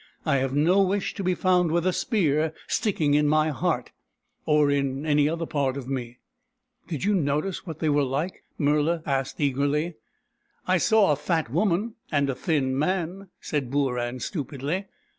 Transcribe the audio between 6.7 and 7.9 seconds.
Did you notice what they